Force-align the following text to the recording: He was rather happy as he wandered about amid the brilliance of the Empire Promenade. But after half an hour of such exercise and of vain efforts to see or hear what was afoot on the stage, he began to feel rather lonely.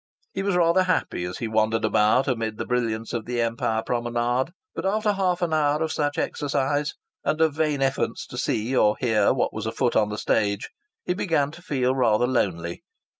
He 0.33 0.41
was 0.41 0.55
rather 0.55 0.85
happy 0.85 1.25
as 1.25 1.37
he 1.37 1.47
wandered 1.47 1.85
about 1.85 2.27
amid 2.27 2.57
the 2.57 2.65
brilliance 2.65 3.13
of 3.13 3.25
the 3.25 3.39
Empire 3.39 3.83
Promenade. 3.85 4.51
But 4.73 4.83
after 4.83 5.11
half 5.11 5.43
an 5.43 5.53
hour 5.53 5.83
of 5.83 5.91
such 5.91 6.17
exercise 6.17 6.95
and 7.23 7.39
of 7.39 7.53
vain 7.53 7.83
efforts 7.83 8.25
to 8.25 8.37
see 8.39 8.75
or 8.75 8.97
hear 8.97 9.31
what 9.31 9.53
was 9.53 9.67
afoot 9.67 9.95
on 9.95 10.09
the 10.09 10.17
stage, 10.17 10.71
he 11.05 11.13
began 11.13 11.51
to 11.51 11.61
feel 11.61 11.93
rather 11.93 12.25
lonely. 12.25 12.81